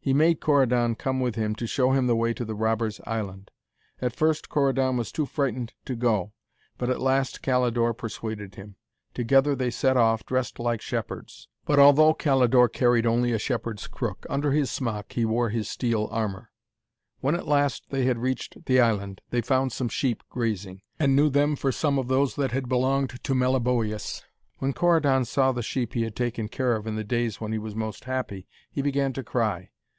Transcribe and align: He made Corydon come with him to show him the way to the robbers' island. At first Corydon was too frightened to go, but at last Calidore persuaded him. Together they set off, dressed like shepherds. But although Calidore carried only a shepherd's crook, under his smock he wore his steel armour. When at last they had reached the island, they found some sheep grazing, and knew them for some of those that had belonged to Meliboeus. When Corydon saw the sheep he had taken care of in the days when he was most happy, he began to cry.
He 0.00 0.14
made 0.14 0.38
Corydon 0.38 0.94
come 0.94 1.18
with 1.18 1.34
him 1.34 1.56
to 1.56 1.66
show 1.66 1.90
him 1.90 2.06
the 2.06 2.14
way 2.14 2.32
to 2.34 2.44
the 2.44 2.54
robbers' 2.54 3.00
island. 3.04 3.50
At 4.00 4.14
first 4.14 4.48
Corydon 4.48 4.96
was 4.96 5.10
too 5.10 5.26
frightened 5.26 5.74
to 5.86 5.96
go, 5.96 6.34
but 6.78 6.88
at 6.88 7.00
last 7.00 7.42
Calidore 7.42 7.92
persuaded 7.94 8.54
him. 8.54 8.76
Together 9.12 9.56
they 9.56 9.72
set 9.72 9.96
off, 9.96 10.24
dressed 10.24 10.60
like 10.60 10.80
shepherds. 10.80 11.48
But 11.64 11.80
although 11.80 12.14
Calidore 12.14 12.68
carried 12.68 13.06
only 13.06 13.32
a 13.32 13.40
shepherd's 13.40 13.88
crook, 13.88 14.24
under 14.30 14.52
his 14.52 14.70
smock 14.70 15.14
he 15.14 15.24
wore 15.24 15.48
his 15.50 15.68
steel 15.68 16.06
armour. 16.12 16.52
When 17.18 17.34
at 17.34 17.48
last 17.48 17.90
they 17.90 18.04
had 18.04 18.18
reached 18.18 18.66
the 18.66 18.78
island, 18.80 19.20
they 19.30 19.40
found 19.40 19.72
some 19.72 19.88
sheep 19.88 20.22
grazing, 20.30 20.80
and 21.00 21.16
knew 21.16 21.28
them 21.28 21.56
for 21.56 21.72
some 21.72 21.98
of 21.98 22.06
those 22.06 22.36
that 22.36 22.52
had 22.52 22.68
belonged 22.68 23.18
to 23.24 23.34
Meliboeus. 23.34 24.22
When 24.58 24.72
Corydon 24.74 25.24
saw 25.24 25.50
the 25.50 25.60
sheep 25.60 25.94
he 25.94 26.02
had 26.04 26.14
taken 26.14 26.46
care 26.46 26.76
of 26.76 26.86
in 26.86 26.94
the 26.94 27.02
days 27.04 27.40
when 27.40 27.50
he 27.50 27.58
was 27.58 27.74
most 27.74 28.04
happy, 28.04 28.46
he 28.70 28.80
began 28.80 29.12
to 29.14 29.24
cry. 29.24 29.70